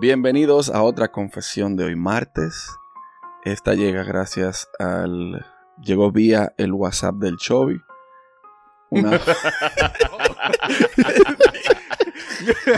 Bienvenidos 0.00 0.70
a 0.70 0.82
otra 0.82 1.08
confesión 1.12 1.76
de 1.76 1.84
hoy 1.84 1.96
martes. 1.96 2.66
Esta 3.44 3.74
llega 3.74 4.02
gracias 4.04 4.68
al... 4.78 5.44
Llegó 5.82 6.12
vía 6.12 6.52
el 6.58 6.72
WhatsApp 6.72 7.16
del 7.16 7.36
Chovy. 7.36 7.80
Una... 8.90 9.20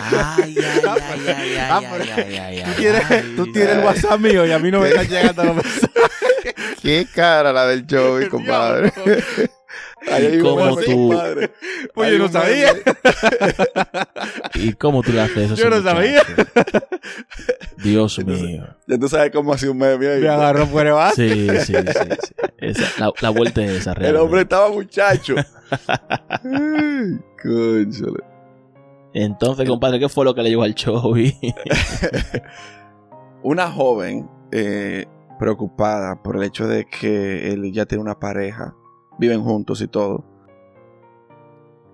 Ay, 0.02 0.56
ay, 0.58 0.58
ay, 0.58 1.26
ay, 1.26 1.56
Ah, 1.58 1.78
ay, 1.80 1.86
pero- 1.90 2.04
ay, 2.16 2.36
ay, 2.36 2.58
ay, 2.60 2.64
Tú 2.64 2.74
tienes, 2.76 3.10
ay, 3.10 3.32
tú 3.36 3.52
tienes 3.52 3.76
el 3.76 3.84
WhatsApp 3.84 4.20
mío 4.20 4.44
y 4.46 4.52
a 4.52 4.58
mí 4.58 4.70
no 4.70 4.80
me 4.80 4.88
están 4.88 5.08
llegando 5.08 5.44
los 5.44 5.56
mensajes. 5.56 5.90
Qué 6.82 7.06
cara 7.14 7.52
la 7.52 7.66
del 7.66 7.86
Joey, 7.88 8.28
compadre. 8.28 8.92
Ahí 10.10 10.38
meme, 10.42 10.84
tú-. 10.84 11.12
Pues 11.94 12.10
yo 12.12 12.18
no 12.18 12.28
sabía. 12.28 12.72
¿Y 14.54 14.72
cómo 14.74 15.02
tú 15.02 15.12
le 15.12 15.20
haces 15.22 15.52
eso? 15.52 15.54
Yo 15.56 15.70
no 15.70 15.82
sabía. 15.82 16.22
Dios 17.82 18.18
mío. 18.24 18.66
Ya 18.86 18.98
tú 18.98 19.08
sabes 19.08 19.30
cómo 19.32 19.52
hace 19.52 19.68
un 19.68 19.78
meme 19.78 20.06
ahí. 20.08 20.20
Me 20.22 20.28
agarró 20.28 20.66
fuera 20.66 20.92
base. 20.94 21.28
Sí, 21.28 21.48
sí, 21.64 21.74
sí. 21.74 21.92
sí. 22.22 22.34
Esa- 22.58 23.00
la, 23.00 23.12
la 23.20 23.30
vuelta 23.30 23.62
es 23.64 23.70
esa, 23.70 23.90
El 23.92 23.96
realmente. 23.96 24.24
hombre 24.24 24.40
estaba 24.42 24.70
muchacho. 24.70 25.34
Ay, 26.28 27.18
cónchale. 27.42 28.24
Entonces, 29.14 29.68
compadre, 29.68 30.00
¿qué 30.00 30.08
fue 30.08 30.24
lo 30.24 30.34
que 30.34 30.42
le 30.42 30.50
llevó 30.50 30.64
al 30.64 30.74
show? 30.74 31.14
Una 33.42 33.70
joven 33.70 34.28
eh, 34.50 35.06
preocupada 35.38 36.22
por 36.22 36.36
el 36.36 36.44
hecho 36.44 36.66
de 36.66 36.86
que 36.86 37.52
él 37.52 37.70
ya 37.72 37.86
tiene 37.86 38.02
una 38.02 38.18
pareja, 38.18 38.74
viven 39.18 39.42
juntos 39.42 39.80
y 39.80 39.88
todo. 39.88 40.24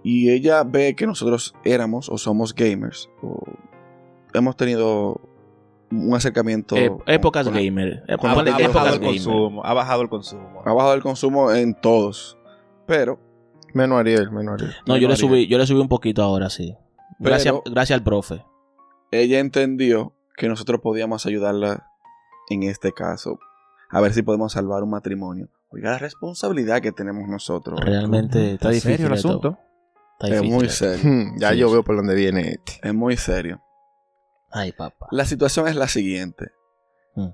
Y 0.03 0.31
ella 0.31 0.63
ve 0.65 0.95
que 0.97 1.07
nosotros 1.07 1.55
éramos 1.65 2.09
o 2.09 2.17
somos 2.19 2.55
gamers. 2.55 3.11
O 3.23 3.43
hemos 4.33 4.57
tenido 4.57 5.21
un 5.91 6.15
acercamiento. 6.15 6.77
Eh, 6.77 6.91
épocas 7.07 7.45
con 7.47 7.55
gamer. 7.55 8.03
Ha, 8.09 8.17
Con- 8.17 8.33
Ponle 8.35 8.51
ha 8.51 8.55
con- 8.55 8.63
épocas 8.63 8.75
bajado 8.83 8.95
el 8.95 9.01
gamer. 9.01 9.15
consumo. 9.17 9.65
Ha 9.65 9.75
bajado 9.75 10.03
el 10.03 10.09
consumo. 10.09 10.63
Ha 10.65 10.73
bajado 10.73 10.95
el 10.95 11.03
consumo 11.03 11.53
en 11.53 11.75
todos. 11.75 12.39
Pero 12.87 13.19
Menos 13.73 14.01
Ariel, 14.01 14.33
menos 14.33 14.55
Ariel. 14.55 14.75
No, 14.85 14.97
yo 14.97 15.07
le 15.07 15.15
subí, 15.17 15.47
yo 15.47 15.57
le 15.57 15.65
subí 15.65 15.79
un 15.81 15.89
poquito 15.89 16.23
ahora, 16.25 16.51
sí. 16.51 16.75
Gracias, 17.21 17.55
Pero- 17.63 17.73
gracias 17.73 17.97
al 17.99 18.03
profe. 18.03 18.45
ella 19.13 19.39
entendió 19.39 20.13
que 20.37 20.49
nosotros 20.49 20.81
podíamos 20.81 21.25
ayudarla 21.27 21.87
en 22.49 22.65
este 22.65 22.93
caso. 22.93 23.39
A 23.91 24.01
ver 24.01 24.13
si 24.13 24.23
podemos 24.23 24.55
salvar 24.55 24.83
un 24.83 24.91
matrimonio. 24.91 25.49
Oiga, 25.73 25.93
la 25.93 25.99
responsabilidad 25.99 26.81
que 26.83 26.93
tenemos 26.93 27.29
nosotros. 27.29 27.79
Realmente 27.81 28.55
está 28.55 28.69
¿En 28.69 28.75
difícil. 28.75 28.93
serio 28.93 29.07
el 29.07 29.13
asunto? 29.13 29.59
Está 30.15 30.27
Es 30.27 30.33
difícil 30.43 30.53
muy 30.55 30.67
esto. 30.67 30.85
serio. 30.85 31.05
Hmm, 31.11 31.39
ya 31.39 31.51
Sí, 31.53 31.59
yo 31.59 31.67
sí. 31.69 31.73
veo 31.75 31.85
por 31.85 31.97
dónde 31.97 32.15
viene 32.15 32.41
este. 32.51 32.81
Es 32.83 32.95
muy 32.95 33.17
serio. 33.17 33.63
Ay, 34.51 34.73
papá. 34.73 35.07
La 35.13 35.25
situación 35.25 35.69
es 35.69 35.77
la 35.77 35.87
siguiente. 35.87 36.51
Mm. 37.15 37.29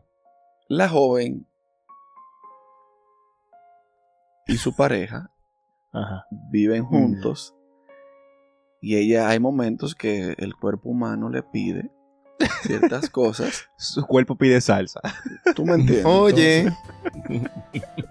La 0.69 0.89
joven 0.89 1.47
y 4.47 4.56
su 4.59 4.75
pareja 4.77 5.31
Ajá. 5.93 6.27
viven 6.31 6.84
juntos 6.84 7.55
y 8.81 8.97
ella 8.97 9.28
hay 9.28 9.41
momentos 9.41 9.95
que 9.95 10.34
el 10.39 10.55
cuerpo 10.55 10.91
humano 10.91 11.28
le 11.31 11.43
pide 11.43 11.91
ciertas 12.62 13.09
cosas. 13.11 13.67
Su 13.77 14.06
cuerpo 14.06 14.37
pide 14.37 14.61
salsa. 14.61 15.01
¿Tú 15.55 15.65
me 15.65 15.75
entiendes? 15.75 16.05
Oye, 16.06 16.73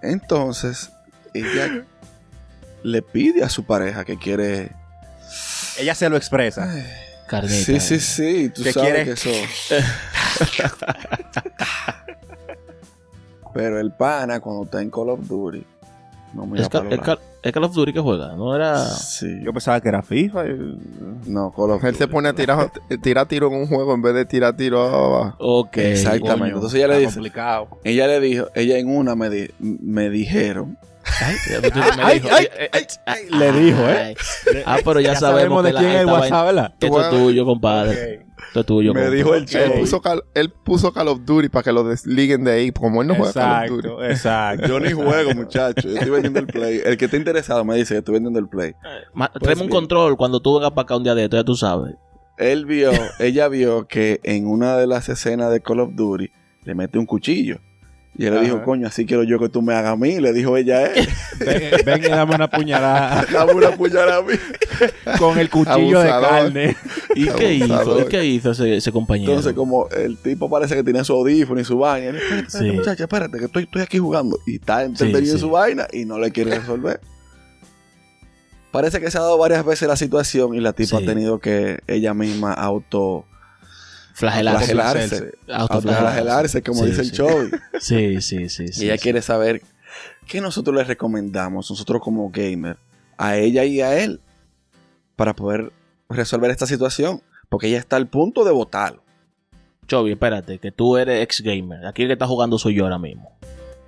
Entonces, 0.02 0.92
ella 1.34 1.86
le 2.84 3.02
pide 3.02 3.44
a 3.44 3.50
su 3.50 3.64
pareja 3.66 4.06
que 4.06 4.18
quiere... 4.18 4.72
Ella 5.78 5.96
se 5.96 6.08
lo 6.10 6.18
expresa. 6.18 6.72
Ay, 6.72 6.86
Carnita. 7.28 7.56
sí, 7.66 7.80
sí, 7.80 8.00
sí. 8.00 8.50
Tú 8.54 8.64
¿Qué 8.64 8.72
sabes 8.74 8.90
quiere? 8.92 9.06
que 9.06 9.12
eso... 9.12 9.30
Pero 13.54 13.80
el 13.80 13.92
pana, 13.94 14.40
cuando 14.42 14.64
está 14.66 14.82
en 14.82 14.90
Call 14.90 15.10
of 15.10 15.28
Duty, 15.28 15.66
no 16.36 16.46
mira 16.46 16.64
Es, 16.64 16.70
Ca- 16.70 16.84
es 16.90 17.00
Ca- 17.00 17.20
es 17.42 17.52
Call 17.52 17.64
of 17.64 17.74
Duty 17.74 17.94
que 17.94 18.00
juega, 18.00 18.36
no 18.36 18.56
era. 18.56 18.78
Sí. 18.86 19.28
Yo 19.44 19.54
pensaba 19.54 19.80
que 19.82 19.90
era 19.90 20.02
FIFA. 20.04 20.46
y- 20.48 20.78
No, 21.28 21.52
Call 21.52 21.72
of 21.72 21.84
él 21.84 21.96
se 21.96 22.04
Duty. 22.04 22.14
pone 22.14 22.30
a 22.30 22.34
tirar, 22.34 22.72
tirar 23.02 23.28
tiro 23.28 23.48
en 23.48 23.54
un 23.56 23.68
juego 23.68 23.94
en 23.94 24.02
vez 24.02 24.14
de 24.14 24.26
tirar 24.26 24.56
tiro 24.56 24.82
abajo. 24.84 25.36
Ok. 25.40 25.78
Exactamente. 25.78 26.38
Coño, 26.40 26.56
Entonces 26.56 26.78
ella 26.78 26.88
le 26.90 27.00
dice- 27.00 27.14
complicado. 27.14 27.68
Ella 27.84 28.08
le 28.08 28.20
dijo, 28.20 28.48
ella 28.56 28.78
en 28.78 28.88
una 28.96 29.16
me, 29.16 29.30
di- 29.30 29.50
me 29.60 30.10
dijeron, 30.10 30.78
Ay, 31.22 31.36
ya 31.50 31.62
tú- 31.62 31.70
tú- 31.72 31.80
me 31.98 32.04
Ay, 32.04 32.20
dijo, 32.20 32.36
ay, 32.36 32.46
eh, 32.58 32.70
eh, 32.74 32.88
ay, 33.06 33.26
le 33.30 33.52
dijo, 33.54 33.80
¿eh? 33.90 33.98
ay. 33.98 34.16
Ah, 34.66 34.78
pero 34.84 35.00
ya, 35.00 35.16
sabemos, 35.16 35.64
de 35.64 35.70
que 35.70 35.74
la- 35.74 35.80
quién 35.80 35.92
es 35.94 36.00
el 36.02 36.06
WhatsApp, 36.08 36.46
¿verdad? 36.46 36.74
Esto 36.80 37.02
es 37.02 37.10
tuyo, 37.10 37.46
compadre. 37.46 38.26
Esto 38.48 38.60
es 38.60 38.66
tuyo. 38.66 38.94
me 38.94 39.00
compadre. 39.00 39.16
dijo 39.18 39.34
el 39.36 39.42
Él 39.44 39.48
show. 39.48 39.80
puso, 39.80 40.02
Call, 40.02 40.24
él 40.34 40.50
puso 40.52 40.92
Call 40.94 41.08
of 41.08 41.20
Duty 41.26 41.50
para 41.50 41.64
que 41.64 41.72
lo 41.72 41.84
desliguen 41.84 42.44
de 42.44 42.52
ahí. 42.52 42.72
Como 42.72 43.02
él 43.02 43.08
no 43.08 43.16
juega 43.16 43.34
Call 43.34 43.64
of 43.64 43.70
Duty. 43.70 43.88
Exacto, 43.88 44.06
exacto. 44.06 44.68
Yo 44.68 44.80
ni 44.80 44.92
juego, 44.92 45.34
muchacho. 45.34 45.88
Yo 45.88 45.96
estoy 45.96 46.10
vendiendo 46.10 46.40
el 46.40 46.48
play. 46.48 46.82
El 46.84 46.98
que 46.98 47.06
esté 47.06 47.18
interesado 47.18 47.64
me 47.64 47.76
dice 47.76 47.94
que 47.94 48.00
estoy 48.00 48.14
vendiendo 48.16 48.40
el 48.40 48.48
play. 48.50 48.74
Ma- 49.14 49.32
Pues 49.32 49.42
tráeme 49.44 49.62
un 49.64 49.70
control 49.70 50.18
cuando 50.18 50.42
tú 50.42 50.56
vengas 50.56 50.72
para 50.72 50.84
acá 50.84 50.96
un 50.98 51.04
día 51.04 51.16
de 51.16 51.24
esto, 51.26 51.38
ya 51.38 51.44
tú 51.44 51.56
sabes. 51.56 51.96
Él 52.38 52.66
vio, 52.66 52.92
ella 53.20 53.48
vio 53.48 53.88
que 53.88 54.20
en 54.24 54.48
una 54.48 54.76
de 54.78 54.88
las 54.88 55.08
escenas 55.08 55.50
de 55.52 55.62
Call 55.62 55.80
of 55.80 55.92
Duty 55.94 56.30
le 56.64 56.76
mete 56.76 56.98
un 57.00 57.06
cuchillo. 57.06 57.60
Y 58.18 58.26
él 58.28 58.34
le 58.36 58.42
dijo, 58.42 58.64
coño, 58.64 58.88
así 58.88 59.06
quiero 59.06 59.24
yo 59.24 59.38
que 59.40 59.50
tú 59.50 59.62
me 59.62 59.74
hagas 59.74 59.92
a 59.92 59.96
mí. 59.98 60.22
Le 60.22 60.32
dijo 60.32 60.56
ella 60.56 60.78
a 60.78 60.86
él. 60.88 61.08
Ven, 61.40 61.64
ven 61.86 62.04
y 62.06 62.08
dame 62.08 62.34
una 62.36 62.50
puñalada 62.50 63.26
Dame 63.34 63.52
una 63.54 63.72
puñalada 63.72 64.18
a 64.18 64.22
mí. 64.22 64.36
con 65.20 65.38
el 65.38 65.50
cuchillo 65.50 66.00
de 66.00 66.08
carne. 66.10 66.78
¿Y 67.14 67.28
qué 67.28 67.54
hizo? 67.56 68.00
¿Y 68.02 68.06
qué 68.06 68.26
hizo 68.26 68.52
ese, 68.52 68.78
ese 68.78 68.92
compañero? 68.94 69.32
Entonces, 69.32 69.52
como 69.54 69.90
el 69.90 70.18
tipo 70.18 70.50
parece 70.50 70.76
que 70.76 70.84
tiene 70.84 71.04
su 71.04 71.12
audífono 71.14 71.60
y 71.60 71.66
su 71.66 71.78
vaina. 71.78 72.10
él, 72.12 72.16
Espérate, 72.16 72.46
espérate, 72.48 72.70
Sí. 72.72 72.78
muchacha, 72.78 73.04
espérate, 73.04 73.38
que 73.38 73.46
estoy, 73.46 73.64
estoy 73.64 73.82
aquí 73.82 73.98
jugando. 73.98 74.40
Y 74.48 74.56
está 74.56 74.84
entretenido 74.84 75.22
Sí, 75.26 75.32
en 75.32 75.36
sí. 75.38 75.42
su 75.42 75.50
vaina 75.50 75.88
y 75.92 76.06
no 76.06 76.18
le 76.18 76.32
quiere 76.32 76.58
resolver. 76.58 77.02
Parece 78.72 79.00
que 79.00 79.10
se 79.10 79.18
ha 79.18 79.22
dado 79.22 79.38
varias 79.38 79.66
veces 79.66 79.88
la 79.88 79.96
situación 79.96 80.54
y 80.54 80.60
la 80.60 80.74
tipa 80.74 80.98
Sí. 81.00 81.04
ha 81.04 81.06
tenido 81.06 81.40
que 81.40 81.80
ella 81.88 82.14
misma 82.14 82.54
auto 82.54 83.26
Flagelarse. 84.16 84.72
flagelarse. 84.72 85.32
Autoflagelarse. 85.52 86.62
Como 86.64 86.82
Sí, 86.84 86.86
dice 86.88 87.02
el 87.02 87.08
sí. 87.10 87.16
show. 87.16 87.50
Sí, 87.80 88.22
sí, 88.22 88.50
sí. 88.50 88.66
Y 88.78 88.86
ella 88.86 88.98
sí. 88.98 89.04
quiere 89.04 89.22
saber 89.22 89.62
qué 90.28 90.40
nosotros 90.42 90.76
le 90.76 90.84
recomendamos, 90.86 91.70
nosotros 91.70 92.02
como 92.02 92.30
gamer, 92.32 92.78
a 93.18 93.36
ella 93.38 93.66
y 93.66 93.82
a 93.82 93.98
él, 94.02 94.22
para 95.16 95.36
poder 95.36 95.72
resolver 96.10 96.50
esta 96.52 96.66
situación. 96.66 97.22
Porque 97.50 97.68
ella 97.68 97.78
está 97.78 97.98
al 97.98 98.08
punto 98.08 98.44
de 98.44 98.52
votarlo. 98.52 99.04
Chovy, 99.88 100.14
espérate, 100.14 100.58
que 100.58 100.72
tú 100.72 100.98
eres 100.98 101.22
ex 101.22 101.42
gamer. 101.42 101.86
Aquí 101.86 102.02
el 102.04 102.08
que 102.08 102.14
está 102.14 102.26
jugando 102.26 102.58
soy 102.58 102.74
yo 102.76 102.86
ahora 102.86 102.98
mismo. 102.98 103.38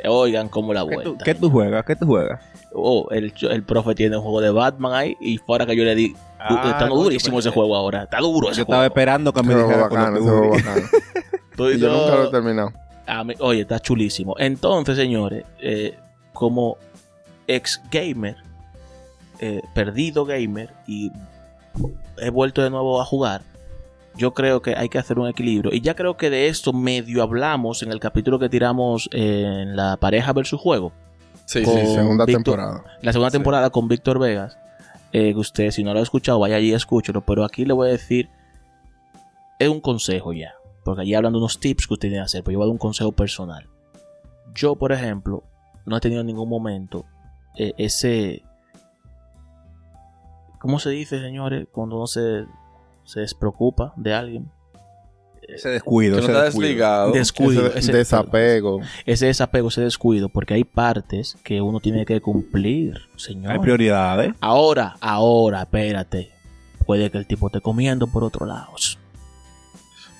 Oigan 0.06 0.48
cómo 0.50 0.74
la 0.74 0.82
¿Qué 0.82 0.96
vuelta. 0.96 1.04
tú, 1.04 1.18
qué 1.24 1.34
tú 1.34 1.50
juegas? 1.50 1.84
¿Qué 1.86 1.96
tú 1.96 2.06
juegas? 2.06 2.40
Oh, 2.74 3.08
el, 3.10 3.34
el 3.50 3.64
profe 3.64 3.96
tiene 3.96 4.16
un 4.18 4.22
juego 4.22 4.42
de 4.42 4.52
Batman 4.52 4.94
ahí 4.94 5.18
y 5.20 5.38
fuera 5.40 5.66
que 5.66 5.76
yo 5.76 5.84
le 5.84 5.96
di. 5.96 6.16
Está 6.40 6.88
coño, 6.90 7.04
durísimo 7.04 7.36
pues, 7.36 7.46
ese 7.46 7.54
juego 7.54 7.76
ahora. 7.76 8.04
Está 8.04 8.20
duro 8.20 8.48
ese 8.50 8.58
Yo 8.58 8.62
estaba 8.64 8.80
juego. 8.80 8.88
esperando 8.94 9.34
que 9.34 9.44
me 9.44 9.56
dijera 9.56 9.78
bacano, 9.88 10.18
y 11.58 11.58
yo 11.58 11.78
yo- 11.78 11.92
nunca 11.92 12.16
lo 12.16 12.24
he 12.26 12.32
terminado. 12.32 12.72
A 13.06 13.24
mí- 13.24 13.34
oye, 13.40 13.62
está 13.62 13.80
chulísimo. 13.80 14.36
Entonces, 14.38 14.98
señores, 14.98 15.46
eh, 15.62 15.98
como 16.34 16.78
ex 17.48 17.82
gamer, 17.92 18.36
eh, 19.40 19.62
perdido 19.74 20.26
gamer 20.26 20.70
y 20.88 21.12
he 22.18 22.30
vuelto 22.30 22.62
de 22.64 22.70
nuevo 22.70 23.02
a 23.02 23.06
jugar, 23.06 23.42
yo 24.16 24.34
creo 24.34 24.62
que 24.62 24.76
hay 24.76 24.90
que 24.90 24.98
hacer 24.98 25.20
un 25.20 25.28
equilibrio. 25.28 25.72
Y 25.74 25.82
ya 25.82 25.96
creo 25.96 26.18
que 26.18 26.30
de 26.30 26.48
esto 26.48 26.74
medio 26.74 27.22
hablamos 27.24 27.82
en 27.84 27.92
el 27.92 28.00
capítulo 28.00 28.40
que 28.40 28.50
tiramos 28.50 29.10
en 29.14 29.76
la 29.76 29.98
pareja 29.98 30.34
versus 30.34 30.60
juego. 30.60 30.92
Sí, 31.46 31.64
Con- 31.64 31.76
Segunda 31.76 32.26
Víctor- 32.26 32.44
temporada. 32.44 32.84
La 33.02 33.12
segunda 33.14 33.30
Sí. 33.30 33.38
temporada 33.38 33.70
con 33.70 33.88
Víctor 33.88 34.20
Vegas. 34.20 34.58
Eh, 35.20 35.34
usted, 35.36 35.72
si 35.72 35.84
no 35.84 35.96
lo 35.96 36.00
ha 36.00 36.04
escuchado, 36.04 36.38
vaya 36.38 36.58
allí 36.58 36.70
y 36.70 36.74
escúchelo. 36.76 37.22
Pero 37.22 37.44
aquí 37.44 37.66
le 37.66 37.74
voy 37.74 37.88
a 37.88 37.92
decir, 37.92 38.30
es 39.58 39.68
un 39.68 39.82
consejo 39.82 40.32
ya. 40.32 40.54
Porque 40.86 41.02
allí 41.02 41.16
hablan 41.16 41.34
de 41.34 41.40
unos 41.40 41.60
tips 41.60 41.88
que 41.88 41.96
usted 41.96 42.10
tiene 42.10 42.18
que 42.18 42.26
hacer. 42.26 42.44
Pero 42.44 42.54
yo 42.54 42.60
voy 42.60 42.66
a 42.66 42.68
dar 42.68 42.74
un 42.74 42.78
consejo 42.78 43.12
personal. 43.14 43.68
Yo, 44.54 44.76
por 44.76 44.92
ejemplo, 44.92 45.44
no 45.88 45.98
he 45.98 46.00
tenido 46.02 46.22
en 46.22 46.28
ningún 46.28 46.48
momento 46.48 47.04
eh, 47.56 47.74
ese... 47.80 48.44
¿Cómo 50.60 50.78
se 50.78 50.92
dice, 50.92 51.20
señores? 51.20 51.66
Cuando 51.72 51.96
uno 51.96 52.06
se, 52.06 52.46
se 53.04 53.22
despreocupa 53.22 53.94
de 53.96 54.14
alguien. 54.14 54.52
Ese 55.48 55.70
descuido, 55.70 56.16
Que 56.16 56.22
no 56.22 56.24
ese 56.28 56.32
está 56.34 56.44
descuido. 56.46 56.68
desligado. 56.68 57.12
Descuido. 57.14 57.68
Ese 57.68 57.80
ese- 57.80 57.94
desapego. 57.94 58.82
ese 59.06 59.26
desapego, 59.28 59.70
ese 59.70 59.82
descuido. 59.82 60.30
Porque 60.30 60.54
hay 60.54 60.64
partes 60.66 61.38
que 61.44 61.62
uno 61.62 61.80
tiene 61.80 62.06
que 62.06 62.20
cumplir, 62.22 63.00
señor. 63.16 63.54
Hay 63.54 63.60
prioridades. 63.60 64.34
Ahora, 64.42 64.96
ahora, 65.00 65.62
espérate. 65.62 66.32
Puede 66.86 67.10
que 67.12 67.18
el 67.18 67.28
tipo 67.28 67.48
esté 67.48 67.62
comiendo 67.62 68.08
por 68.08 68.24
otro 68.24 68.46
lado. 68.46 68.72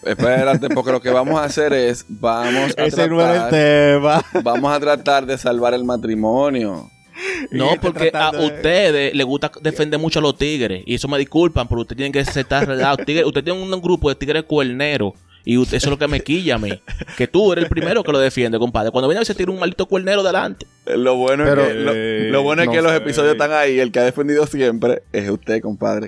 Espérate, 0.04 0.70
porque 0.70 0.92
lo 0.92 1.02
que 1.02 1.10
vamos 1.10 1.40
a 1.40 1.44
hacer 1.46 1.74
es, 1.74 2.06
vamos 2.08 2.74
a, 2.78 2.86
Ese 2.86 3.08
no 3.10 3.20
era 3.22 3.32
el 3.34 3.50
tratar, 3.50 3.52
tema. 3.52 4.22
vamos 4.44 4.72
a 4.72 4.80
tratar 4.80 5.26
de 5.26 5.38
salvar 5.38 5.74
el 5.74 5.84
matrimonio. 5.84 6.90
No, 7.52 7.72
porque 7.82 8.12
a 8.14 8.32
de- 8.32 8.46
ustedes 8.46 9.14
les 9.16 9.26
gusta 9.26 9.52
defender 9.62 10.00
mucho 10.00 10.20
a 10.20 10.22
los 10.22 10.38
tigres. 10.38 10.84
Y 10.86 10.96
eso 10.96 11.08
me 11.08 11.18
disculpan, 11.18 11.68
pero 11.68 11.82
ustedes 11.82 11.98
tienen 11.98 12.12
que 12.12 12.20
aceptar 12.20 12.68
los 12.68 12.98
tigres. 13.06 13.26
Ustedes 13.26 13.46
tienen 13.46 13.62
un 13.74 13.82
grupo 13.82 14.10
de 14.10 14.16
tigres 14.16 14.44
cuerneros. 14.44 15.14
Y 15.46 15.58
usted- 15.58 15.78
eso 15.78 15.88
es 15.88 15.92
lo 15.92 15.98
que 15.98 16.08
me 16.10 16.20
quilla 16.20 16.56
a 16.56 16.58
mí. 16.58 16.72
Que 17.16 17.26
tú 17.28 17.54
eres 17.54 17.64
el 17.64 17.70
primero 17.70 18.04
que 18.04 18.12
lo 18.12 18.20
defiende, 18.20 18.60
compadre. 18.60 18.92
Cuando 18.92 19.08
viene 19.08 19.20
a 19.20 19.22
veces 19.22 19.38
tira 19.38 19.50
un 19.50 19.60
maldito 19.60 19.86
cuernero 19.86 20.22
delante. 20.22 20.66
Lo 20.86 21.16
bueno 21.16 21.46
Pero, 21.46 21.62
es 21.64 21.68
que, 21.70 21.74
lo, 21.76 21.92
eh, 21.96 22.28
lo 22.32 22.44
bueno 22.44 22.64
es 22.64 22.68
no 22.68 22.74
que 22.74 22.82
los 22.82 22.92
sé. 22.92 22.98
episodios 22.98 23.32
están 23.34 23.54
ahí. 23.54 23.80
El 23.80 23.92
que 23.94 24.00
ha 24.00 24.04
defendido 24.04 24.46
siempre 24.46 25.04
es 25.14 25.30
usted, 25.30 25.62
compadre. 25.62 26.08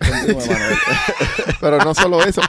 Pero 1.61 1.77
no 1.79 1.93
solo 1.95 2.21
eso. 2.23 2.41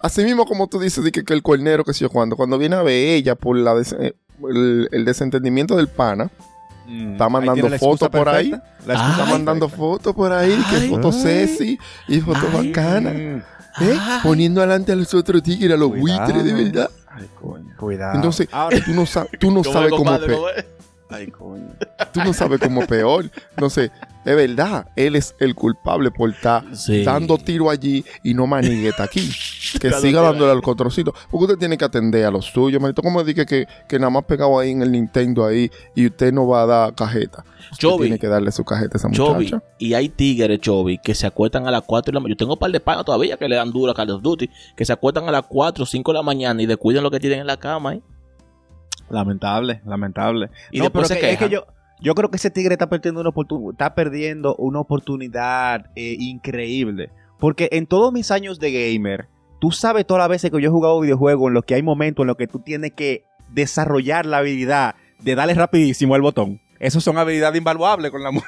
Así 0.00 0.24
mismo 0.24 0.46
como 0.46 0.68
tú 0.68 0.80
dices, 0.80 1.04
de 1.04 1.12
que, 1.12 1.24
que 1.24 1.32
el 1.34 1.42
cuernero, 1.42 1.84
que 1.84 1.92
sé 1.92 2.00
yo 2.00 2.08
cuando, 2.10 2.34
cuando 2.36 2.58
viene 2.58 2.76
a 2.76 2.82
ver 2.82 2.94
ella 3.14 3.34
por 3.36 3.56
la 3.56 3.74
des- 3.74 3.94
eh, 3.98 4.14
el, 4.50 4.88
el 4.90 5.04
desentendimiento 5.04 5.76
del 5.76 5.86
pana, 5.88 6.30
Mm. 6.92 7.12
Está 7.12 7.28
mandando 7.28 7.70
fotos 7.78 8.08
por 8.10 8.28
ahí. 8.28 8.50
perfecta. 8.50 8.76
La 8.86 8.94
excusa 8.94 9.12
está 9.22 9.26
mandando 9.32 9.68
fotos 9.68 10.14
por 10.14 10.32
ahí, 10.32 10.62
que 10.70 10.88
fotos 10.88 11.14
sexy 11.16 11.78
y 12.08 12.20
fotos 12.20 12.52
bacanas. 12.52 13.14
¿eh? 13.16 13.42
Ay. 13.76 13.98
Poniendo 14.22 14.60
adelante 14.60 14.92
a 14.92 14.96
los 14.96 15.12
otros 15.14 15.42
tigres, 15.42 15.72
a 15.72 15.76
los 15.78 15.90
Cuidado. 15.90 16.24
buitres, 16.32 16.44
de 16.44 16.52
verdad. 16.64 16.90
Ay, 17.08 17.28
coño. 17.40 17.74
Cuidado. 17.78 18.14
Entonces, 18.16 18.48
Ahora, 18.52 18.78
tú 18.84 18.92
no, 18.92 19.06
sa- 19.06 19.26
tú 19.38 19.50
no 19.50 19.62
¿Cómo 19.62 19.72
sabes 19.72 19.92
es, 19.92 19.98
cómo. 19.98 20.10
Ay, 21.12 21.26
coño. 21.28 21.68
tú 22.12 22.20
no 22.24 22.32
sabes 22.32 22.60
cómo 22.60 22.86
peor. 22.86 23.30
Entonces, 23.50 23.90
es 24.24 24.36
verdad, 24.36 24.86
él 24.96 25.16
es 25.16 25.34
el 25.40 25.54
culpable 25.54 26.10
por 26.10 26.30
estar 26.30 26.64
Sí. 26.76 27.02
dando 27.04 27.38
tiro 27.38 27.70
allí 27.70 28.04
y 28.22 28.34
no 28.34 28.46
manigueta 28.46 29.04
aquí. 29.04 29.30
Que 29.80 29.90
siga 29.92 30.20
dándole 30.20 30.52
al 30.52 30.60
controlcito. 30.60 31.14
Porque 31.30 31.44
usted 31.44 31.56
tiene 31.58 31.78
que 31.78 31.84
atender 31.86 32.26
a 32.26 32.30
los 32.30 32.44
suyos, 32.44 32.80
manito. 32.82 33.00
Como 33.00 33.24
dije 33.24 33.46
que, 33.46 33.66
que 33.88 33.98
nada 33.98 34.10
más 34.10 34.24
pegado 34.24 34.58
ahí 34.58 34.70
en 34.70 34.82
el 34.82 34.92
Nintendo 34.92 35.46
ahí 35.46 35.70
y 35.94 36.06
usted 36.06 36.30
no 36.30 36.46
va 36.46 36.62
a 36.62 36.66
dar 36.66 36.94
cajeta. 36.94 37.42
Chobi. 37.78 38.02
tiene 38.02 38.18
que 38.18 38.26
darle 38.28 38.52
su 38.52 38.64
cajeta 38.64 38.96
a 38.96 38.98
esa 38.98 39.10
Chobi. 39.10 39.44
muchacha. 39.46 39.62
Y 39.78 39.94
hay 39.94 40.10
tigres, 40.10 40.60
Chobi, 40.60 40.98
que 40.98 41.14
se 41.14 41.26
acuestan 41.26 41.66
a 41.66 41.70
las 41.70 41.82
4 41.86 42.10
de 42.12 42.14
la 42.16 42.20
mañana. 42.20 42.34
Yo 42.34 42.36
tengo 42.36 42.52
un 42.52 42.58
par 42.58 42.70
de 42.70 42.80
panas 42.80 43.04
todavía 43.06 43.38
que 43.38 43.48
le 43.48 43.56
dan 43.56 43.72
duro 43.72 43.92
a 43.92 43.94
Call 43.94 44.10
of 44.10 44.20
Duty, 44.20 44.50
que 44.76 44.84
se 44.84 44.92
acuestan 44.92 45.26
a 45.28 45.32
las 45.32 45.46
4 45.46 45.84
o 45.84 45.86
5 45.86 46.12
de 46.12 46.18
la 46.18 46.22
mañana 46.22 46.60
y 46.62 46.66
descuidan 46.66 47.02
lo 47.02 47.10
que 47.10 47.18
tienen 47.18 47.40
en 47.40 47.46
la 47.46 47.56
cama. 47.56 47.94
¿eh? 47.94 48.02
Lamentable, 49.12 49.80
lamentable. 49.84 50.48
Y 50.72 50.80
no, 50.80 50.90
pero 50.90 51.04
se 51.04 51.18
que- 51.20 51.30
es 51.32 51.38
que 51.38 51.48
yo, 51.48 51.66
yo 52.00 52.14
creo 52.14 52.30
que 52.30 52.36
ese 52.36 52.50
tigre 52.50 52.74
está 52.74 52.88
perdiendo 52.88 53.20
una, 53.20 53.30
oportun- 53.30 53.72
está 53.72 53.94
perdiendo 53.94 54.56
una 54.56 54.80
oportunidad 54.80 55.86
eh, 55.94 56.16
increíble. 56.18 57.10
Porque 57.38 57.68
en 57.72 57.86
todos 57.86 58.12
mis 58.12 58.30
años 58.30 58.58
de 58.58 58.72
gamer, 58.92 59.28
tú 59.60 59.70
sabes 59.70 60.06
todas 60.06 60.20
las 60.22 60.28
veces 60.28 60.50
que 60.50 60.60
yo 60.60 60.68
he 60.68 60.72
jugado 60.72 61.00
videojuegos 61.00 61.48
en 61.48 61.54
los 61.54 61.64
que 61.64 61.74
hay 61.74 61.82
momentos 61.82 62.22
en 62.24 62.28
los 62.28 62.36
que 62.36 62.46
tú 62.46 62.60
tienes 62.60 62.92
que 62.92 63.24
desarrollar 63.50 64.26
la 64.26 64.38
habilidad 64.38 64.94
de 65.20 65.34
darle 65.34 65.54
rapidísimo 65.54 66.14
al 66.14 66.22
botón. 66.22 66.60
Esas 66.80 67.04
son 67.04 67.18
habilidades 67.18 67.58
invaluables 67.58 68.10
con 68.10 68.22
la 68.22 68.30
mu- 68.32 68.40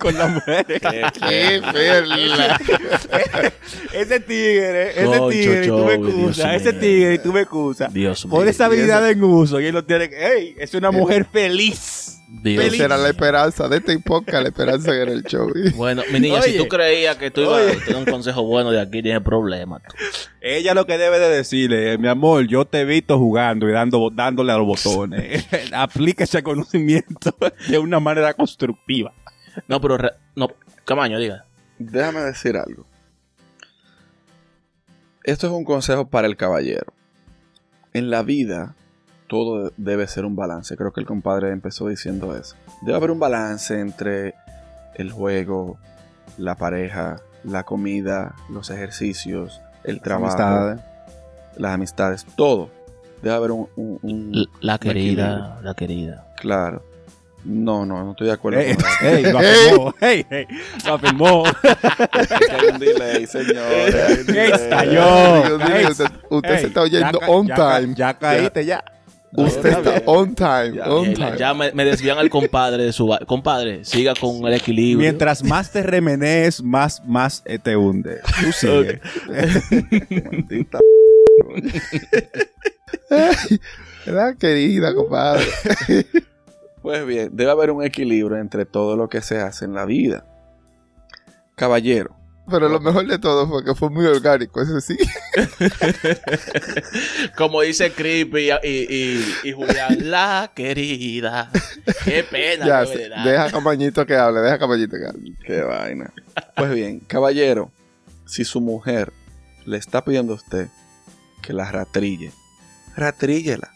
con 0.00 0.14
las 0.14 0.30
mujeres. 0.32 0.80
¡Qué 0.80 1.62
perla! 1.72 2.60
ese 3.92 4.20
tigre, 4.20 4.90
ese 4.90 5.04
Concho, 5.04 5.28
tigre, 5.28 5.64
y 5.64 5.68
tú 5.68 5.84
me 5.84 5.94
excusas, 5.94 6.54
ese 6.54 6.72
tigre, 6.72 7.14
y 7.14 7.18
tú 7.18 7.32
me 7.32 7.40
excusas. 7.42 7.92
Dios 7.92 8.24
mío. 8.24 8.34
Pon 8.34 8.48
esa 8.48 8.66
habilidad 8.66 9.08
en 9.08 9.22
uso 9.22 9.60
y 9.60 9.66
él 9.66 9.74
lo 9.74 9.84
tiene 9.84 10.08
que. 10.08 10.16
¡Ey! 10.16 10.56
Es 10.58 10.74
una 10.74 10.90
mujer 10.90 11.26
feliz. 11.30 12.16
Dios 12.32 12.64
Esa 12.64 12.84
era 12.84 12.96
la 12.96 13.08
esperanza 13.08 13.68
de 13.68 13.78
este 13.78 13.98
podcast, 13.98 14.42
la 14.42 14.48
esperanza 14.48 14.94
era 14.94 15.10
el 15.12 15.24
show. 15.24 15.48
Bueno, 15.74 16.02
mi 16.12 16.20
niña, 16.20 16.40
si 16.42 16.56
tú 16.56 16.68
creías 16.68 17.16
que 17.16 17.30
tú 17.30 17.40
ibas 17.40 17.76
a 17.76 17.84
tener 17.84 17.96
un 17.96 18.04
consejo 18.04 18.44
bueno 18.44 18.70
de 18.70 18.80
aquí, 18.80 19.02
tienes 19.02 19.22
problemas. 19.22 19.82
tú. 19.82 19.96
Ella 20.40 20.74
lo 20.74 20.86
que 20.86 20.96
debe 20.96 21.18
de 21.18 21.28
decirle, 21.28 21.98
mi 21.98 22.08
amor, 22.08 22.46
yo 22.46 22.64
te 22.64 22.80
he 22.80 22.84
visto 22.84 23.18
jugando 23.18 23.68
y 23.68 23.72
dando, 23.72 24.10
dándole 24.12 24.52
a 24.52 24.58
los 24.58 24.66
botones. 24.66 25.44
Aplica 25.72 26.24
ese 26.24 26.42
conocimiento 26.42 27.36
de 27.68 27.78
una 27.78 27.98
manera 27.98 28.32
constructiva. 28.34 29.12
No, 29.68 29.80
pero... 29.80 29.96
re- 29.98 30.14
no, 30.36 30.48
Camaño, 30.84 31.18
diga. 31.18 31.44
Déjame 31.78 32.20
decir 32.20 32.56
algo. 32.56 32.86
Esto 35.24 35.46
es 35.46 35.52
un 35.52 35.64
consejo 35.64 36.08
para 36.08 36.26
el 36.26 36.36
caballero. 36.36 36.92
En 37.92 38.10
la 38.10 38.22
vida, 38.22 38.74
todo 39.28 39.72
debe 39.76 40.06
ser 40.06 40.24
un 40.24 40.36
balance. 40.36 40.76
Creo 40.76 40.92
que 40.92 41.00
el 41.00 41.06
compadre 41.06 41.50
empezó 41.50 41.88
diciendo 41.88 42.36
eso. 42.36 42.56
Debe 42.82 42.96
haber 42.96 43.10
un 43.10 43.18
balance 43.18 43.78
entre 43.78 44.34
el 44.94 45.10
juego, 45.12 45.78
la 46.38 46.54
pareja, 46.56 47.20
la 47.44 47.64
comida, 47.64 48.34
los 48.48 48.70
ejercicios, 48.70 49.60
el 49.84 50.00
trabajo, 50.00 50.36
Amistades. 50.42 50.80
las 51.56 51.72
amistades, 51.74 52.26
todo. 52.36 52.70
Debe 53.22 53.34
haber 53.34 53.50
un... 53.50 53.68
un- 53.76 54.48
La 54.60 54.78
querida, 54.78 55.28
equilibrio. 55.32 55.62
la 55.62 55.74
querida. 55.74 56.26
claro. 56.36 56.82
No, 57.44 57.86
no, 57.86 58.04
no 58.04 58.10
estoy 58.12 58.26
de 58.26 58.32
acuerdo 58.34 58.60
Ey, 58.60 58.74
con 58.74 58.84
eso. 58.84 58.96
ey, 59.02 59.22
lo 59.32 59.38
afirmó. 59.38 59.94
Ey, 60.00 60.26
ey, 60.30 60.46
lo 60.86 60.94
afirmó. 60.94 61.44
Hay 62.50 62.66
un 62.72 62.78
delay, 62.78 63.26
delay. 64.26 64.50
Estalló. 64.52 65.56
Usted 65.90 66.06
usted 66.28 66.50
Ey, 66.50 66.58
se 66.60 66.66
está 66.66 66.82
oyendo 66.82 67.12
ya 67.12 67.26
ca- 67.26 67.26
on 67.30 67.46
ya 67.46 67.54
ca- 67.56 67.80
time. 67.80 67.94
Ya 67.96 68.18
caíste, 68.18 68.64
ya. 68.64 68.84
Usted 69.32 69.70
está 69.70 70.02
on 70.06 70.34
time, 70.34 70.72
Ya, 70.76 70.88
on 70.90 71.14
time. 71.14 71.38
ya 71.38 71.54
me, 71.54 71.70
me 71.72 71.84
desvían 71.84 72.18
al 72.18 72.28
compadre 72.28 72.82
de 72.82 72.92
su... 72.92 73.06
ba- 73.06 73.20
Compadre, 73.24 73.84
siga 73.84 74.12
con 74.20 74.44
el 74.44 74.54
equilibrio. 74.54 74.98
Mientras 74.98 75.44
más 75.44 75.70
te 75.70 75.84
remenees, 75.84 76.60
más, 76.64 77.00
más 77.06 77.42
eh, 77.46 77.60
te 77.60 77.76
hunde. 77.76 78.18
Tú 78.42 78.50
sigue. 78.52 79.00
Maldita 80.30 80.78
¿Verdad, 84.04 84.36
querida, 84.38 84.94
compadre? 84.94 85.44
Pues 86.82 87.04
bien, 87.06 87.30
debe 87.36 87.50
haber 87.50 87.70
un 87.70 87.84
equilibrio 87.84 88.38
entre 88.38 88.64
todo 88.64 88.96
lo 88.96 89.08
que 89.08 89.20
se 89.20 89.38
hace 89.38 89.66
en 89.66 89.74
la 89.74 89.84
vida. 89.84 90.24
Caballero, 91.54 92.16
Pero 92.50 92.70
lo 92.70 92.80
mejor 92.80 93.06
de 93.06 93.18
todo 93.18 93.46
fue 93.46 93.62
que 93.64 93.74
fue 93.74 93.90
muy 93.90 94.06
orgánico, 94.06 94.62
eso 94.62 94.80
sí. 94.80 94.96
Como 97.36 97.60
dice 97.62 97.92
Creepy 97.92 98.50
y, 98.62 98.68
y, 98.68 99.34
y- 99.44 99.52
Julián, 99.52 99.96
la 100.10 100.50
querida. 100.54 101.50
Qué 102.04 102.24
pena. 102.24 102.66
ya, 102.66 102.80
verdad. 102.84 103.24
deja 103.24 103.44
a 103.44 103.50
Camañito 103.50 104.06
que 104.06 104.16
hable, 104.16 104.40
deja 104.40 104.54
a 104.54 104.58
Camañito 104.58 104.96
que 104.96 105.06
hable. 105.06 105.32
qué 105.44 105.60
vaina. 105.62 106.12
Pues 106.56 106.72
bien, 106.74 107.00
caballero, 107.00 107.70
si 108.26 108.44
su 108.44 108.60
mujer 108.60 109.12
le 109.66 109.76
está 109.76 110.04
pidiendo 110.04 110.32
a 110.32 110.36
usted 110.36 110.68
que 111.42 111.52
la 111.52 111.70
ratrille, 111.70 112.32
ratríllela, 112.96 113.70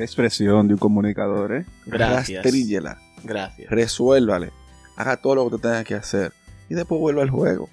Qué 0.00 0.04
expresión 0.04 0.66
de 0.66 0.72
un 0.72 0.80
comunicador, 0.80 1.52
¿eh? 1.54 1.66
Gracias. 1.84 2.42
rastríllela, 2.42 2.96
Gracias. 3.22 3.70
resuélvale, 3.70 4.50
haga 4.96 5.18
todo 5.18 5.34
lo 5.34 5.48
que 5.50 5.56
usted 5.56 5.68
tenga 5.68 5.84
que 5.84 5.94
hacer 5.94 6.32
y 6.70 6.74
después 6.74 6.98
vuelva 6.98 7.22
al 7.22 7.28
juego. 7.28 7.68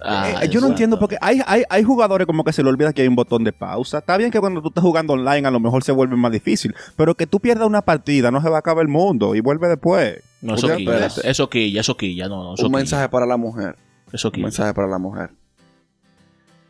Ah, 0.00 0.44
Eh, 0.44 0.48
yo 0.48 0.60
no 0.60 0.68
entiendo 0.68 1.00
porque 1.00 1.16
hay, 1.20 1.40
hay, 1.46 1.64
hay 1.68 1.82
jugadores 1.82 2.28
como 2.28 2.44
que 2.44 2.52
se 2.52 2.62
le 2.62 2.68
olvida 2.68 2.92
que 2.92 3.02
hay 3.02 3.08
un 3.08 3.16
botón 3.16 3.42
de 3.42 3.52
pausa. 3.52 3.98
Está 3.98 4.16
bien 4.18 4.30
que 4.30 4.38
cuando 4.38 4.62
tú 4.62 4.68
estás 4.68 4.82
jugando 4.84 5.14
online 5.14 5.48
a 5.48 5.50
lo 5.50 5.58
mejor 5.58 5.82
se 5.82 5.90
vuelve 5.90 6.14
más 6.14 6.30
difícil, 6.30 6.74
pero 6.96 7.16
que 7.16 7.26
tú 7.26 7.40
pierdas 7.40 7.66
una 7.66 7.82
partida 7.82 8.30
no 8.30 8.40
se 8.40 8.48
va 8.48 8.56
a 8.56 8.60
acabar 8.60 8.82
el 8.82 8.88
mundo 8.88 9.34
y 9.34 9.40
vuelve 9.40 9.66
después. 9.66 10.22
No, 10.42 10.54
eso 10.54 10.74
quilla. 10.76 11.06
Eso 11.24 11.50
quilla, 11.50 11.80
eso 11.80 11.96
quilla. 11.96 12.28
No, 12.28 12.44
no, 12.44 12.54
eso 12.54 12.62
Un 12.66 12.68
quilla. 12.68 12.78
mensaje 12.78 13.08
para 13.08 13.26
la 13.26 13.36
mujer. 13.36 13.74
Eso 14.12 14.28
Un 14.28 14.32
quilla. 14.32 14.44
mensaje 14.46 14.72
para 14.74 14.86
la 14.86 14.98
mujer. 14.98 15.30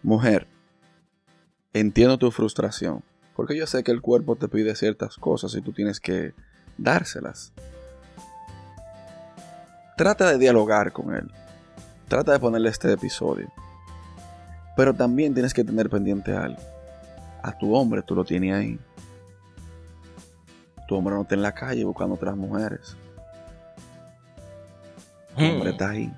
Mujer, 0.02 0.46
entiendo 1.74 2.16
tu 2.16 2.30
frustración. 2.30 3.02
Porque 3.36 3.56
yo 3.56 3.66
sé 3.66 3.82
que 3.82 3.90
el 3.92 4.02
cuerpo 4.02 4.36
te 4.36 4.48
pide 4.48 4.74
ciertas 4.74 5.16
cosas 5.16 5.54
y 5.54 5.62
tú 5.62 5.72
tienes 5.72 6.00
que 6.00 6.34
dárselas. 6.76 7.52
Trata 9.96 10.30
de 10.30 10.38
dialogar 10.38 10.92
con 10.92 11.14
él. 11.14 11.30
Trata 12.08 12.32
de 12.32 12.38
ponerle 12.38 12.70
este 12.70 12.92
episodio. 12.92 13.50
Pero 14.76 14.94
también 14.94 15.34
tienes 15.34 15.52
que 15.54 15.64
tener 15.64 15.90
pendiente 15.90 16.32
algo. 16.34 16.60
A 17.42 17.52
tu 17.56 17.74
hombre 17.74 18.02
tú 18.02 18.14
lo 18.14 18.24
tienes 18.24 18.54
ahí. 18.54 18.78
Tu 20.88 20.96
hombre 20.96 21.14
no 21.14 21.22
está 21.22 21.34
en 21.34 21.42
la 21.42 21.52
calle 21.52 21.84
buscando 21.84 22.14
otras 22.14 22.36
mujeres. 22.36 22.96
Tu 25.36 25.44
hombre 25.44 25.70
Mm, 25.70 25.72
está 25.72 25.90
ahí. 25.90 26.12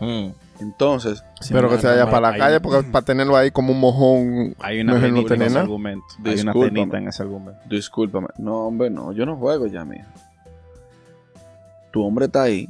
mm. 0.00 0.28
Entonces, 0.60 1.22
Pero 1.52 1.68
que 1.70 1.78
se 1.78 1.86
vaya 1.86 2.04
no, 2.06 2.10
para 2.10 2.20
la 2.20 2.28
hay- 2.34 2.40
calle, 2.40 2.60
porque 2.60 2.88
para 2.90 3.04
tenerlo 3.04 3.36
ahí 3.36 3.50
como 3.52 3.72
un 3.72 3.78
mojón. 3.80 4.56
Hay 4.58 4.80
una 4.80 4.94
no 4.98 5.06
en 5.06 5.16
ese 5.18 5.36
nada. 5.38 5.60
argumento. 5.60 6.04
Hay 6.16 6.22
una 6.22 6.32
Discúlpame. 6.52 6.70
penita 6.72 6.98
en 6.98 7.08
ese 7.08 7.22
argumento. 7.22 7.60
Discúlpame. 7.68 8.28
No, 8.38 8.66
hombre, 8.66 8.90
no. 8.90 9.12
Yo 9.12 9.24
no 9.24 9.36
juego 9.36 9.66
ya, 9.66 9.84
mija. 9.84 10.06
Tu 11.92 12.02
hombre 12.04 12.26
está 12.26 12.42
ahí. 12.42 12.68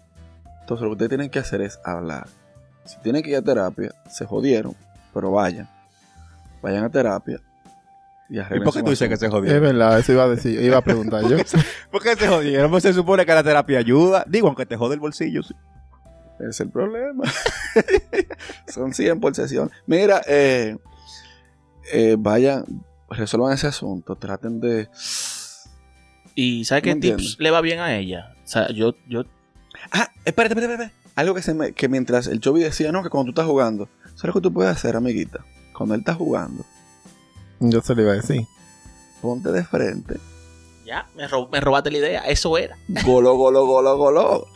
Entonces 0.61 0.83
lo 0.83 0.88
que 0.90 0.92
ustedes 0.92 1.09
tienen 1.09 1.30
que 1.30 1.38
hacer 1.38 1.61
es 1.62 1.80
hablar. 1.85 2.26
Si 2.85 2.99
tienen 3.00 3.23
que 3.23 3.30
ir 3.30 3.37
a 3.37 3.42
terapia, 3.42 3.90
se 4.09 4.26
jodieron. 4.26 4.75
Pero 5.14 5.30
vayan. 5.33 5.68
Vayan 6.62 6.85
a 6.85 6.90
terapia. 6.90 7.40
Y, 8.30 8.38
¿Y 8.38 8.61
por 8.62 8.75
qué 8.75 8.83
tú 8.83 8.90
dices 8.90 9.09
que 9.09 9.16
se 9.16 9.26
asunto. 9.26 9.47
Es 9.47 9.52
jodieron? 9.52 9.62
verdad, 9.78 9.99
eso 9.99 10.12
iba 10.12 10.25
a 10.25 10.28
decir, 10.28 10.61
iba 10.62 10.76
a 10.76 10.83
preguntar 10.83 11.23
yo. 11.28 11.38
¿Por 11.90 12.02
qué 12.02 12.14
se 12.16 12.28
jodieron? 12.28 12.71
Pues 12.71 12.83
se 12.83 12.92
supone 12.92 13.25
que 13.25 13.35
la 13.35 13.42
terapia 13.42 13.78
ayuda. 13.78 14.25
Digo, 14.28 14.49
aunque 14.49 14.66
te 14.66 14.76
jode 14.76 14.95
el 14.95 15.00
bolsillo, 15.00 15.42
sí. 15.42 15.54
Es 16.40 16.61
el 16.61 16.71
problema. 16.71 17.25
Son 18.68 18.95
100 18.95 19.21
por 19.21 19.35
sesión. 19.35 19.71
Mira, 19.87 20.23
eh, 20.28 20.76
eh, 21.92 22.16
vayan, 22.18 22.64
resuelvan 23.11 23.52
ese 23.52 23.66
asunto. 23.66 24.16
Traten 24.16 24.61
de... 24.61 24.88
¿Y 26.35 26.64
sabes 26.64 26.85
qué 26.85 26.95
tips 26.95 27.37
le 27.40 27.50
va 27.50 27.61
bien 27.61 27.80
a 27.80 27.97
ella? 27.97 28.35
O 28.45 28.49
sea, 28.49 28.71
yo, 28.73 28.95
yo 29.09 29.25
Ah, 29.90 30.09
espérate, 30.25 30.54
espérate, 30.54 30.73
espérate. 30.75 30.95
Algo 31.16 31.35
que, 31.35 31.42
se 31.42 31.52
me, 31.54 31.73
que 31.73 31.88
mientras 31.88 32.28
el 32.28 32.40
Chovy 32.40 32.61
decía, 32.62 32.92
no, 32.92 33.02
que 33.02 33.11
cuando 33.11 33.33
tú 33.33 33.40
estás 33.40 33.50
jugando, 33.50 33.88
¿sabes 34.14 34.25
lo 34.26 34.33
que 34.35 34.40
tú 34.40 34.52
puedes 34.52 34.71
hacer, 34.71 34.95
amiguita? 34.95 35.45
Cuando 35.76 35.95
él 35.95 36.00
está 36.00 36.14
jugando, 36.14 36.64
Yo 37.59 37.80
se 37.80 37.95
lo 37.97 38.02
iba 38.02 38.12
a 38.12 38.16
decir. 38.16 38.42
Ponte 39.21 39.50
de 39.50 39.64
frente. 39.64 40.18
Ya, 40.87 41.09
me, 41.16 41.26
ro- 41.26 41.49
me 41.50 41.61
robaste 41.61 41.90
la 41.90 41.99
idea. 41.99 42.21
Eso 42.21 42.57
era. 42.57 42.76
Golo, 43.04 43.35
golo, 43.37 43.66
golo, 43.66 43.97
golo. 43.97 44.47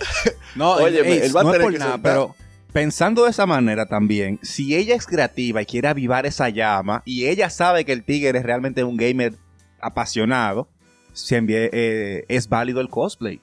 No, 0.54 0.72
Oye, 0.74 1.00
ey, 1.00 1.18
él 1.24 1.36
va 1.36 1.40
a 1.40 1.44
no 1.44 1.50
es 1.50 1.54
tener 1.54 1.64
por 1.66 1.72
que 1.72 1.78
nada, 1.78 1.98
pero 1.98 2.34
pensando 2.72 3.24
de 3.24 3.30
esa 3.30 3.46
manera 3.46 3.86
también, 3.86 4.38
si 4.42 4.74
ella 4.76 4.94
es 4.94 5.06
creativa 5.06 5.62
y 5.62 5.66
quiere 5.66 5.88
avivar 5.88 6.26
esa 6.26 6.48
llama 6.48 7.02
y 7.04 7.26
ella 7.26 7.50
sabe 7.50 7.84
que 7.84 7.92
el 7.92 8.04
tigre 8.04 8.38
es 8.38 8.44
realmente 8.44 8.84
un 8.84 8.96
gamer 8.96 9.34
apasionado, 9.80 10.68
se 11.12 11.40
envie- 11.40 11.70
eh, 11.72 12.24
es 12.28 12.48
válido 12.48 12.80
el 12.80 12.88
cosplay. 12.88 13.40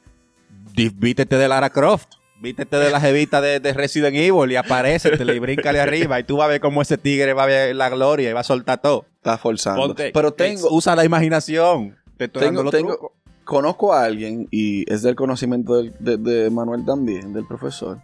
Vítete 0.73 1.37
de 1.37 1.47
Lara 1.47 1.69
Croft. 1.69 2.07
Vítete 2.41 2.77
de 2.77 2.89
la 2.89 3.01
jevita 3.01 3.41
de, 3.41 3.59
de 3.59 3.73
Resident 3.73 4.15
Evil 4.15 4.49
y 4.49 4.55
aparece, 4.55 5.11
y 5.13 5.39
bríncale 5.39 5.81
arriba 5.81 6.17
y 6.21 6.23
tú 6.23 6.37
vas 6.37 6.45
a 6.45 6.47
ver 6.47 6.61
cómo 6.61 6.81
ese 6.81 6.97
tigre 6.97 7.33
va 7.33 7.43
a 7.43 7.47
ver 7.47 7.75
la 7.75 7.89
gloria 7.89 8.29
y 8.29 8.33
va 8.33 8.39
a 8.39 8.43
soltar 8.45 8.81
todo. 8.81 9.05
Está 9.17 9.37
forzando. 9.37 9.81
Ponte- 9.87 10.11
pero 10.13 10.31
tengo, 10.31 10.69
Usa 10.71 10.95
la 10.95 11.03
imaginación. 11.03 11.97
Te 12.17 12.25
estoy 12.25 12.43
dando 12.45 12.59
tengo, 12.61 12.63
los 12.63 12.71
tengo, 12.71 12.89
trucos. 12.93 13.11
Conozco 13.49 13.93
a 13.93 14.03
alguien 14.03 14.47
y 14.51 14.85
es 14.93 15.01
del 15.01 15.15
conocimiento 15.15 15.81
de 15.81 16.49
Manuel 16.51 16.85
también, 16.85 17.33
del 17.33 17.47
profesor. 17.47 17.97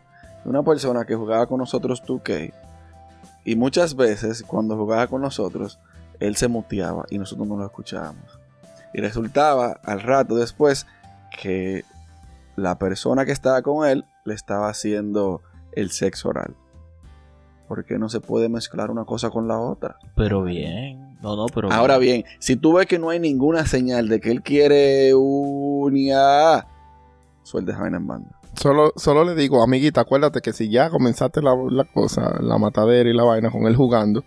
Una 0.43 0.63
persona 0.63 1.05
que 1.05 1.13
jugaba 1.13 1.45
con 1.45 1.59
nosotros 1.59 2.03
2K 2.03 2.51
y 3.43 3.55
muchas 3.55 3.95
veces 3.95 4.41
cuando 4.41 4.75
jugaba 4.75 5.05
con 5.05 5.21
nosotros, 5.21 5.79
él 6.19 6.35
se 6.35 6.47
muteaba 6.47 7.05
y 7.11 7.19
nosotros 7.19 7.47
no 7.47 7.57
lo 7.57 7.65
escuchábamos. 7.65 8.39
Y 8.91 9.01
resultaba 9.01 9.79
al 9.83 10.01
rato 10.01 10.35
después 10.35 10.87
que 11.39 11.85
la 12.55 12.79
persona 12.79 13.23
que 13.23 13.31
estaba 13.31 13.61
con 13.61 13.87
él 13.87 14.03
le 14.23 14.33
estaba 14.33 14.67
haciendo 14.67 15.43
el 15.73 15.91
sexo 15.91 16.29
oral. 16.29 16.55
Porque 17.67 17.99
no 17.99 18.09
se 18.09 18.19
puede 18.19 18.49
mezclar 18.49 18.89
una 18.89 19.05
cosa 19.05 19.29
con 19.29 19.47
la 19.47 19.59
otra. 19.59 19.97
Pero 20.15 20.41
bien. 20.41 21.14
No, 21.25 21.35
no, 21.35 21.47
pero. 21.47 21.71
Ahora 21.73 21.97
bien, 21.97 22.23
si 22.37 22.55
tú 22.55 22.73
ves 22.73 22.85
que 22.85 22.99
no 22.99 23.09
hay 23.09 23.19
ninguna 23.19 23.65
señal 23.65 24.07
de 24.09 24.19
que 24.19 24.29
él 24.29 24.43
quiere 24.43 25.11
unidad, 25.15 26.67
suelte 27.41 27.71
esa 27.71 27.81
vaina 27.81 27.97
en 27.97 28.05
banda. 28.05 28.29
Solo, 28.55 28.93
solo 28.95 29.23
le 29.25 29.33
digo, 29.33 29.63
amiguita, 29.63 30.01
acuérdate 30.01 30.41
que 30.41 30.53
si 30.53 30.69
ya 30.69 30.91
comenzaste 30.91 31.41
la, 31.41 31.55
la 31.71 31.83
cosa, 31.85 32.35
la 32.41 32.59
matadera 32.59 33.09
y 33.09 33.13
la 33.13 33.23
vaina 33.23 33.49
con 33.49 33.65
él 33.65 33.75
jugando, 33.75 34.23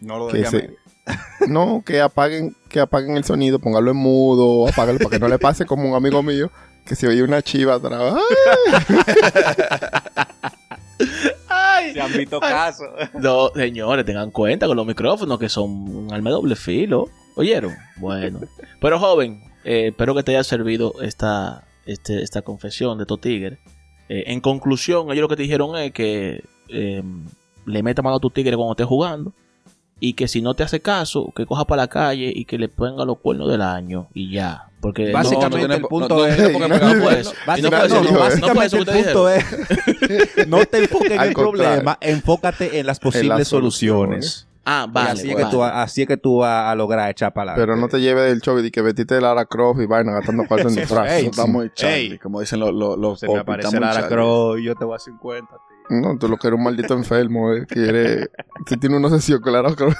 No 0.00 0.18
lo 0.18 0.28
que 0.28 0.42
se- 0.46 0.70
no, 1.48 1.82
que 1.84 2.00
apaguen, 2.00 2.56
que 2.70 2.80
apaguen 2.80 3.18
el 3.18 3.24
sonido, 3.24 3.58
póngalo 3.58 3.90
en 3.90 3.98
mudo, 3.98 4.66
apágalo 4.68 4.98
para 5.00 5.10
que 5.10 5.18
no 5.18 5.28
le 5.28 5.38
pase 5.38 5.66
como 5.66 5.86
un 5.86 5.94
amigo 5.94 6.22
mío 6.22 6.50
que 6.86 6.94
se 6.96 7.06
oye 7.08 7.22
una 7.22 7.42
chiva 7.42 7.74
atrás. 7.74 8.14
¡Ay! 11.78 11.92
Se 11.92 12.00
han 12.00 12.12
visto 12.12 12.40
casos. 12.40 12.88
No, 13.14 13.48
señores, 13.54 14.04
tengan 14.04 14.30
cuenta 14.30 14.66
con 14.66 14.76
los 14.76 14.86
micrófonos 14.86 15.38
que 15.38 15.48
son 15.48 15.70
un 15.88 16.12
arma 16.12 16.30
de 16.30 16.34
doble 16.34 16.56
filo. 16.56 17.08
¿Oyeron? 17.36 17.74
Bueno. 17.96 18.40
Pero 18.80 18.98
joven, 18.98 19.42
eh, 19.64 19.88
espero 19.88 20.14
que 20.14 20.22
te 20.22 20.32
haya 20.32 20.44
servido 20.44 20.94
esta, 21.02 21.64
este- 21.86 22.22
esta 22.22 22.42
confesión 22.42 22.98
de 22.98 23.06
tu 23.06 23.18
tigre. 23.18 23.58
Eh, 24.08 24.24
en 24.26 24.40
conclusión, 24.40 25.06
ellos 25.12 25.22
lo 25.22 25.28
que 25.28 25.36
te 25.36 25.42
dijeron 25.42 25.76
es 25.76 25.92
que 25.92 26.42
eh, 26.68 27.02
le 27.66 27.82
meta 27.82 28.02
mano 28.02 28.16
a 28.16 28.20
tu 28.20 28.30
tigre 28.30 28.56
cuando 28.56 28.72
estés 28.72 28.86
jugando. 28.86 29.32
Y 30.00 30.12
que 30.12 30.28
si 30.28 30.40
no 30.42 30.54
te 30.54 30.62
hace 30.62 30.80
caso, 30.80 31.32
que 31.34 31.44
coja 31.44 31.64
para 31.64 31.82
la 31.82 31.88
calle 31.88 32.32
y 32.34 32.44
que 32.44 32.56
le 32.58 32.68
ponga 32.68 33.04
los 33.04 33.18
cuernos 33.18 33.50
del 33.50 33.62
año 33.62 34.08
y 34.14 34.30
ya. 34.32 34.64
Porque 34.80 35.10
Básicamente 35.10 35.56
no 35.56 35.66
tiene 35.66 35.74
el 35.74 35.82
punto 35.82 36.18
no- 36.18 36.24
es... 36.26 36.38
no- 36.52 36.58
no- 36.60 36.68
no, 36.68 36.68
no- 36.68 36.78
no 36.78 36.94
no, 36.94 36.94
no, 36.94 37.08
no, 37.08 37.22
no 38.12 38.18
Básicamente 38.18 38.76
el 38.76 38.84
punto 38.84 38.92
dijeron. 38.92 39.32
es 40.36 40.46
no 40.46 40.64
te 40.66 40.78
enfoques 40.78 41.10
en 41.10 41.20
el 41.20 41.34
contrario. 41.34 41.72
problema, 41.74 41.98
enfócate 42.00 42.78
en 42.78 42.86
las 42.86 43.00
posibles 43.00 43.38
las 43.40 43.48
soluciones. 43.48 44.24
soluciones. 44.26 44.44
Ah, 44.70 44.86
vale. 44.88 45.10
así, 45.12 45.28
es 45.30 45.34
vale. 45.34 45.46
que 45.46 45.50
tú, 45.50 45.62
así 45.64 46.02
es 46.02 46.08
que 46.08 46.16
tú 46.18 46.36
vas 46.38 46.70
a 46.70 46.74
lograr 46.74 47.10
echar 47.10 47.32
para 47.32 47.54
Pero 47.54 47.74
no 47.74 47.88
te 47.88 48.00
lleves 48.00 48.28
del 48.28 48.40
show 48.42 48.58
y 48.58 48.70
que 48.70 48.82
vestiste 48.82 49.14
de 49.14 49.22
Lara 49.22 49.46
Croft 49.46 49.80
y 49.80 49.86
vaina 49.86 50.12
gastando 50.12 50.44
cuarto 50.46 50.68
en 50.68 50.74
disfraz. 50.76 51.10
Ey. 51.10 52.18
como 52.18 52.40
dicen 52.40 52.60
los, 52.60 52.72
los, 52.74 52.98
los 52.98 53.18
Se 53.18 53.26
me 53.28 53.38
aparece 53.38 53.80
Lara. 53.80 54.06
Croft 54.08 54.60
y 54.60 54.64
yo 54.64 54.74
te 54.74 54.84
voy 54.84 54.94
a 54.94 54.98
50. 54.98 55.56
No, 55.90 56.18
tú 56.18 56.28
lo 56.28 56.36
que 56.36 56.48
eres 56.48 56.58
un 56.58 56.64
maldito 56.64 56.94
enfermo, 56.94 57.52
eh, 57.52 57.66
que 57.66 57.88
eres... 57.88 58.30
Tú 58.66 58.76
tienes 58.76 58.98
una 58.98 59.08
sesión 59.10 59.40
con 59.40 59.52
Lara 59.52 59.74
Croft. 59.74 59.96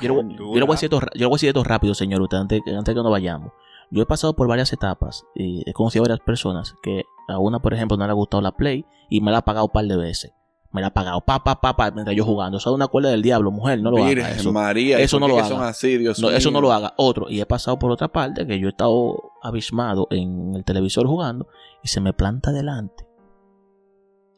Yo 0.00 0.08
le, 0.08 0.22
voy- 0.22 0.36
yo 0.36 0.54
le 0.54 0.60
voy 0.62 0.70
a 0.70 0.74
decir 0.74 0.86
esto, 0.86 1.00
ra- 1.00 1.10
yo 1.14 1.20
le 1.20 1.26
voy 1.26 1.34
a 1.34 1.36
decir 1.36 1.48
esto 1.48 1.64
rápido, 1.64 1.94
señor, 1.94 2.20
usted, 2.22 2.36
antes, 2.38 2.60
que- 2.64 2.74
antes 2.74 2.94
que 2.94 3.00
nos 3.02 3.10
vayamos. 3.10 3.52
Yo 3.90 4.02
he 4.02 4.06
pasado 4.06 4.34
por 4.34 4.48
varias 4.48 4.72
etapas 4.72 5.24
y 5.34 5.62
he 5.68 5.72
conocido 5.72 6.02
a 6.04 6.08
varias 6.08 6.20
personas 6.24 6.74
que 6.82 7.04
a 7.28 7.38
una, 7.38 7.60
por 7.60 7.72
ejemplo, 7.72 7.96
no 7.96 8.04
le 8.04 8.10
ha 8.10 8.14
gustado 8.14 8.40
la 8.42 8.52
Play 8.56 8.84
y 9.08 9.20
me 9.20 9.30
la 9.30 9.38
ha 9.38 9.42
pagado 9.44 9.66
un 9.66 9.72
par 9.72 9.84
de 9.86 9.96
veces. 9.96 10.32
Me 10.72 10.80
la 10.82 10.88
ha 10.88 10.92
pagado 10.92 11.20
pa, 11.22 11.42
pa, 11.42 11.60
pa, 11.60 11.76
pa, 11.76 11.90
mientras 11.92 12.14
yo 12.16 12.24
jugando. 12.24 12.58
Eso 12.58 12.68
es 12.70 12.74
una 12.74 12.88
cuerda 12.88 13.08
del 13.10 13.22
diablo, 13.22 13.50
mujer, 13.50 13.80
no 13.80 13.90
lo 13.90 13.98
haga. 13.98 14.08
Virgen 14.08 14.36
Eso, 14.36 14.52
María, 14.52 14.98
eso 14.98 15.16
¿y 15.16 15.20
no 15.20 15.28
lo 15.28 15.38
son 15.44 15.58
haga. 15.58 15.68
así, 15.68 15.96
Dios 15.96 16.18
no, 16.18 16.30
eso 16.30 16.50
no 16.50 16.60
lo 16.60 16.72
haga. 16.72 16.92
Otro, 16.98 17.30
y 17.30 17.40
he 17.40 17.46
pasado 17.46 17.78
por 17.78 17.90
otra 17.92 18.08
parte 18.08 18.46
que 18.46 18.58
yo 18.58 18.66
he 18.66 18.70
estado 18.70 19.32
abismado 19.42 20.08
en 20.10 20.54
el 20.54 20.64
televisor 20.64 21.06
jugando 21.06 21.46
y 21.82 21.88
se 21.88 22.00
me 22.00 22.12
planta 22.12 22.52
delante. 22.52 23.05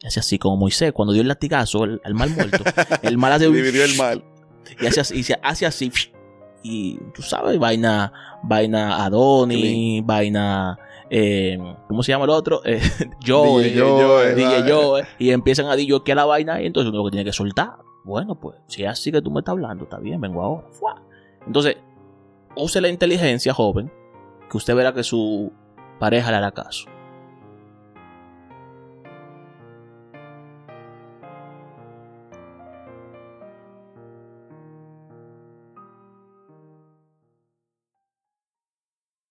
Hace 0.05 0.19
así 0.21 0.39
como 0.39 0.55
Moisés, 0.57 0.93
cuando 0.93 1.13
dio 1.13 1.21
el 1.21 1.27
latigazo 1.27 1.83
al, 1.83 2.01
al 2.03 2.13
mal 2.13 2.29
muerto. 2.29 2.63
el 3.01 3.17
mal 3.17 3.33
hace 3.33 3.47
Dividió 3.51 3.83
el 3.83 3.95
mal. 3.97 4.23
y 4.79 4.85
hace 4.85 5.01
así, 5.01 5.19
y 5.19 5.23
se 5.23 5.37
hace 5.41 5.65
así 5.65 5.91
y 6.63 6.97
tú 7.13 7.21
sabes 7.21 7.57
vaina 7.57 8.11
vaina 8.43 9.03
Adoni 9.05 10.01
vaina 10.01 10.77
eh, 11.09 11.57
¿cómo 11.87 12.03
se 12.03 12.11
llama 12.11 12.25
el 12.25 12.29
otro? 12.31 12.61
Eh, 12.65 12.81
Joe, 13.25 13.63
DJ 13.63 13.79
Joe, 13.79 14.35
DJ 14.35 14.45
vale. 14.59 14.71
Joe, 14.71 15.07
y 15.17 15.31
empiezan 15.31 15.65
a 15.67 15.75
decir 15.75 15.95
que 16.03 16.13
la 16.13 16.25
vaina 16.25 16.61
y 16.61 16.67
entonces 16.67 16.89
uno 16.89 16.99
lo 16.99 17.05
que 17.05 17.11
tiene 17.11 17.25
que 17.25 17.33
soltar 17.33 17.77
bueno 18.03 18.35
pues 18.35 18.57
si 18.67 18.83
es 18.83 18.89
así 18.89 19.11
que 19.11 19.21
tú 19.21 19.31
me 19.31 19.39
estás 19.39 19.53
hablando 19.53 19.85
está 19.85 19.97
bien 19.99 20.21
vengo 20.21 20.41
ahora 20.41 20.67
entonces 21.47 21.77
use 22.55 22.81
la 22.81 22.89
inteligencia 22.89 23.53
joven 23.53 23.91
que 24.51 24.57
usted 24.57 24.75
verá 24.75 24.93
que 24.93 25.03
su 25.03 25.51
pareja 25.99 26.29
le 26.31 26.37
hará 26.37 26.51
caso 26.51 26.87